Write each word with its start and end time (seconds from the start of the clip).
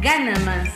gana 0.00 0.34
más. 0.44 0.68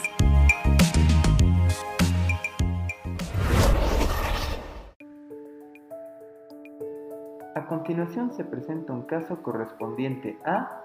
A 7.54 7.66
continuación 7.66 8.32
se 8.32 8.44
presenta 8.44 8.92
un 8.92 9.02
caso 9.02 9.42
correspondiente 9.42 10.38
a 10.44 10.84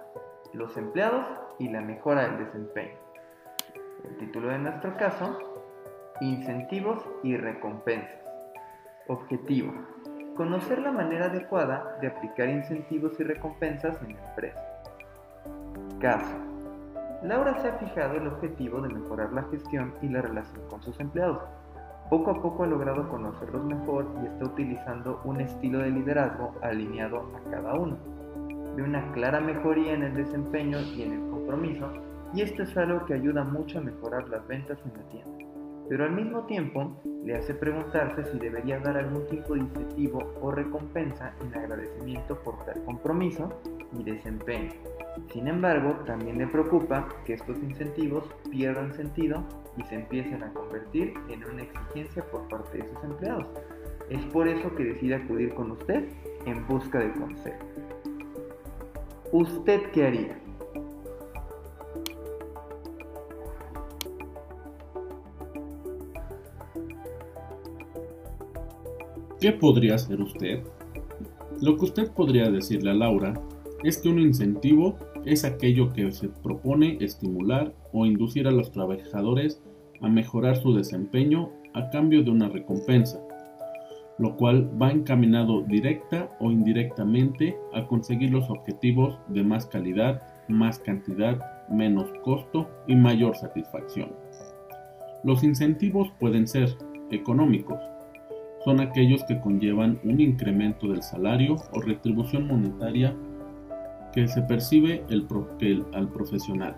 los 0.53 0.75
empleados 0.77 1.25
y 1.59 1.69
la 1.69 1.81
mejora 1.81 2.27
del 2.27 2.45
desempeño. 2.45 2.97
El 4.03 4.17
título 4.17 4.49
de 4.49 4.59
nuestro 4.59 4.95
caso, 4.97 5.37
Incentivos 6.21 7.03
y 7.23 7.35
recompensas. 7.35 8.21
Objetivo. 9.07 9.73
Conocer 10.37 10.79
la 10.79 10.91
manera 10.91 11.25
adecuada 11.25 11.97
de 12.01 12.07
aplicar 12.07 12.49
incentivos 12.49 13.19
y 13.19 13.23
recompensas 13.23 14.01
en 14.01 14.15
la 14.15 14.29
empresa. 14.29 14.63
Caso. 15.99 16.54
Laura 17.23 17.59
se 17.61 17.67
ha 17.67 17.73
fijado 17.73 18.15
el 18.15 18.27
objetivo 18.27 18.81
de 18.81 18.93
mejorar 18.93 19.33
la 19.33 19.43
gestión 19.43 19.93
y 20.01 20.09
la 20.09 20.21
relación 20.21 20.61
con 20.69 20.81
sus 20.83 20.99
empleados. 20.99 21.41
Poco 22.09 22.31
a 22.31 22.41
poco 22.41 22.63
ha 22.63 22.67
logrado 22.67 23.09
conocerlos 23.09 23.65
mejor 23.65 24.05
y 24.21 24.27
está 24.27 24.45
utilizando 24.45 25.21
un 25.23 25.41
estilo 25.41 25.79
de 25.79 25.89
liderazgo 25.89 26.53
alineado 26.61 27.25
a 27.35 27.49
cada 27.49 27.73
uno. 27.73 27.97
Ve 28.75 28.83
una 28.83 29.11
clara 29.13 29.39
mejoría 29.39 29.93
en 29.93 30.03
el 30.03 30.15
desempeño 30.15 30.79
y 30.81 31.03
en 31.03 31.13
el 31.13 31.29
compromiso 31.31 31.89
y 32.33 32.41
esto 32.41 32.63
es 32.63 32.77
algo 32.77 33.05
que 33.05 33.13
ayuda 33.13 33.43
mucho 33.43 33.79
a 33.79 33.81
mejorar 33.81 34.27
las 34.29 34.45
ventas 34.47 34.77
en 34.85 34.93
la 34.93 35.09
tienda. 35.09 35.45
Pero 35.87 36.03
al 36.03 36.11
mismo 36.11 36.43
tiempo 36.45 36.99
le 37.23 37.35
hace 37.35 37.53
preguntarse 37.53 38.23
si 38.25 38.39
debería 38.39 38.79
dar 38.79 38.97
algún 38.97 39.25
tipo 39.27 39.53
de 39.53 39.61
incentivo 39.61 40.19
o 40.41 40.51
recompensa 40.51 41.33
en 41.41 41.55
agradecimiento 41.55 42.37
por 42.43 42.63
tal 42.65 42.83
compromiso 42.83 43.49
y 43.99 44.03
desempeño. 44.03 44.71
Sin 45.31 45.47
embargo, 45.47 45.97
también 46.05 46.37
le 46.37 46.47
preocupa 46.47 47.07
que 47.25 47.33
estos 47.33 47.57
incentivos 47.57 48.25
pierdan 48.49 48.93
sentido 48.93 49.43
y 49.77 49.83
se 49.83 49.95
empiecen 49.95 50.43
a 50.43 50.53
convertir 50.53 51.13
en 51.29 51.43
una 51.45 51.63
exigencia 51.63 52.23
por 52.31 52.47
parte 52.47 52.79
de 52.79 52.89
sus 52.89 53.03
empleados. 53.03 53.47
Es 54.09 54.23
por 54.25 54.47
eso 54.47 54.73
que 54.75 54.83
decide 54.83 55.15
acudir 55.15 55.53
con 55.53 55.71
usted 55.71 56.09
en 56.45 56.67
busca 56.67 56.99
de 56.99 57.11
consejo. 57.13 57.65
¿Usted 59.31 59.81
qué 59.91 60.05
haría? 60.05 60.39
¿Qué 69.39 69.51
podría 69.51 69.95
hacer 69.95 70.21
usted? 70.21 70.63
Lo 71.61 71.77
que 71.77 71.85
usted 71.85 72.11
podría 72.11 72.49
decirle 72.49 72.91
a 72.91 72.93
Laura 72.93 73.33
es 73.83 73.97
que 73.97 74.09
un 74.09 74.19
incentivo 74.19 74.97
es 75.25 75.43
aquello 75.43 75.91
que 75.93 76.11
se 76.11 76.29
propone 76.29 76.97
estimular 77.01 77.73
o 77.91 78.05
inducir 78.05 78.47
a 78.47 78.51
los 78.51 78.71
trabajadores 78.71 79.61
a 80.01 80.09
mejorar 80.09 80.57
su 80.57 80.73
desempeño 80.73 81.51
a 81.73 81.89
cambio 81.89 82.23
de 82.23 82.31
una 82.31 82.49
recompensa, 82.49 83.21
lo 84.17 84.35
cual 84.37 84.69
va 84.81 84.91
encaminado 84.91 85.61
directa 85.63 86.29
o 86.39 86.51
indirectamente 86.51 87.57
a 87.73 87.85
conseguir 87.87 88.31
los 88.31 88.49
objetivos 88.49 89.19
de 89.27 89.43
más 89.43 89.65
calidad, 89.65 90.21
más 90.47 90.79
cantidad, 90.79 91.39
menos 91.69 92.09
costo 92.23 92.69
y 92.87 92.95
mayor 92.95 93.35
satisfacción. 93.35 94.09
Los 95.23 95.43
incentivos 95.43 96.11
pueden 96.19 96.47
ser 96.47 96.77
económicos, 97.11 97.79
son 98.65 98.79
aquellos 98.79 99.23
que 99.25 99.39
conllevan 99.39 99.99
un 100.03 100.19
incremento 100.19 100.87
del 100.87 101.03
salario 101.03 101.55
o 101.71 101.81
retribución 101.81 102.47
monetaria 102.47 103.15
que 104.15 104.27
se 104.29 104.41
percibe 104.41 105.03
al 105.93 106.09
profesional. 106.09 106.75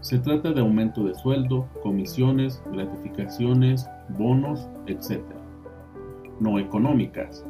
Se 0.00 0.18
trata 0.18 0.52
de 0.52 0.60
aumento 0.60 1.04
de 1.04 1.14
sueldo, 1.14 1.68
comisiones, 1.82 2.60
gratificaciones, 2.72 3.88
bonos, 4.18 4.68
etc. 4.86 5.20
No 6.40 6.58
económicas. 6.58 7.46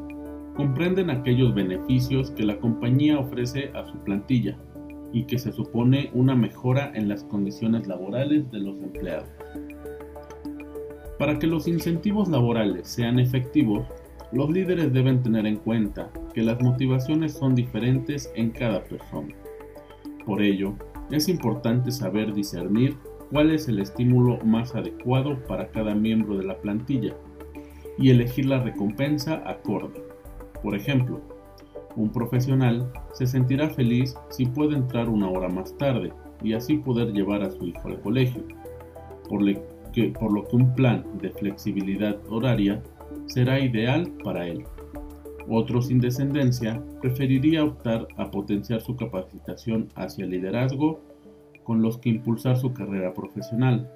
Comprenden 0.54 1.08
aquellos 1.08 1.54
beneficios 1.54 2.30
que 2.32 2.44
la 2.44 2.58
compañía 2.58 3.18
ofrece 3.18 3.70
a 3.74 3.86
su 3.86 3.96
plantilla 4.00 4.58
y 5.12 5.24
que 5.24 5.38
se 5.38 5.50
supone 5.50 6.10
una 6.12 6.36
mejora 6.36 6.92
en 6.94 7.08
las 7.08 7.24
condiciones 7.24 7.86
laborales 7.86 8.50
de 8.50 8.58
los 8.58 8.76
empleados. 8.82 9.28
Para 11.18 11.38
que 11.38 11.46
los 11.46 11.66
incentivos 11.66 12.28
laborales 12.28 12.88
sean 12.88 13.18
efectivos, 13.18 13.86
los 14.32 14.50
líderes 14.50 14.92
deben 14.92 15.22
tener 15.22 15.46
en 15.46 15.56
cuenta 15.56 16.10
que 16.32 16.42
las 16.42 16.60
motivaciones 16.60 17.32
son 17.32 17.54
diferentes 17.54 18.30
en 18.34 18.50
cada 18.50 18.84
persona. 18.84 19.34
Por 20.24 20.42
ello, 20.42 20.74
es 21.10 21.28
importante 21.28 21.90
saber 21.90 22.32
discernir 22.32 22.96
cuál 23.30 23.50
es 23.50 23.68
el 23.68 23.80
estímulo 23.80 24.38
más 24.44 24.74
adecuado 24.74 25.42
para 25.44 25.68
cada 25.68 25.94
miembro 25.94 26.36
de 26.36 26.44
la 26.44 26.56
plantilla 26.58 27.14
y 27.98 28.10
elegir 28.10 28.46
la 28.46 28.62
recompensa 28.62 29.42
acorde. 29.46 30.02
Por 30.62 30.74
ejemplo, 30.74 31.20
un 31.96 32.10
profesional 32.10 32.92
se 33.12 33.26
sentirá 33.26 33.68
feliz 33.70 34.14
si 34.30 34.46
puede 34.46 34.76
entrar 34.76 35.08
una 35.08 35.28
hora 35.28 35.48
más 35.48 35.76
tarde 35.76 36.12
y 36.42 36.52
así 36.54 36.78
poder 36.78 37.12
llevar 37.12 37.42
a 37.42 37.50
su 37.50 37.66
hijo 37.66 37.88
al 37.88 38.00
colegio, 38.00 38.42
por, 39.28 39.40
por 40.18 40.32
lo 40.32 40.44
que 40.44 40.56
un 40.56 40.74
plan 40.74 41.04
de 41.20 41.30
flexibilidad 41.30 42.16
horaria 42.28 42.82
será 43.26 43.60
ideal 43.60 44.10
para 44.22 44.46
él. 44.46 44.64
Otro 45.52 45.82
sin 45.82 46.00
descendencia 46.00 46.80
preferiría 47.00 47.64
optar 47.64 48.06
a 48.16 48.30
potenciar 48.30 48.80
su 48.82 48.94
capacitación 48.94 49.88
hacia 49.96 50.24
el 50.24 50.30
liderazgo 50.30 51.00
con 51.64 51.82
los 51.82 51.98
que 51.98 52.10
impulsar 52.10 52.56
su 52.56 52.72
carrera 52.72 53.12
profesional, 53.12 53.90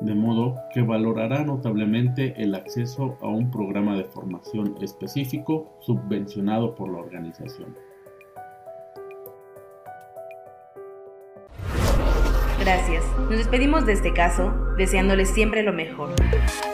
de 0.00 0.14
modo 0.14 0.54
que 0.72 0.82
valorará 0.82 1.44
notablemente 1.44 2.40
el 2.40 2.54
acceso 2.54 3.18
a 3.20 3.26
un 3.26 3.50
programa 3.50 3.96
de 3.96 4.04
formación 4.04 4.76
específico 4.80 5.76
subvencionado 5.80 6.76
por 6.76 6.92
la 6.92 6.98
organización. 6.98 7.74
Gracias. 12.66 13.04
Nos 13.16 13.38
despedimos 13.38 13.86
de 13.86 13.92
este 13.92 14.12
caso 14.12 14.52
deseándoles 14.76 15.30
siempre 15.30 15.62
lo 15.62 15.72
mejor. 15.72 16.12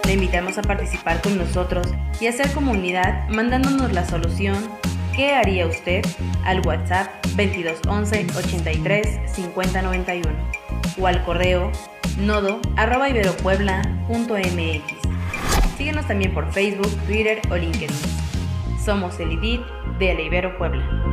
Le 0.06 0.14
invitamos 0.14 0.56
a 0.56 0.62
participar 0.62 1.20
con 1.20 1.36
nosotros 1.36 1.86
y 2.18 2.28
hacer 2.28 2.50
comunidad 2.52 3.28
mandándonos 3.28 3.92
la 3.92 4.06
solución 4.06 4.56
¿Qué 5.14 5.34
haría 5.34 5.66
usted? 5.66 6.02
al 6.46 6.66
WhatsApp 6.66 7.10
2211 7.36 8.26
83 8.38 9.20
50 9.34 9.82
91 9.82 10.30
o 10.98 11.06
al 11.06 11.22
correo 11.24 11.70
nodo 12.16 12.62
arroba 12.76 13.08
Síguenos 15.76 16.08
también 16.08 16.32
por 16.32 16.50
Facebook, 16.52 16.90
Twitter 17.06 17.42
o 17.50 17.56
LinkedIn. 17.56 17.94
Somos 18.82 19.20
el 19.20 19.32
IDIT 19.32 19.60
de 19.98 20.14
la 20.14 20.22
Ibero 20.22 20.56
Puebla. 20.56 21.12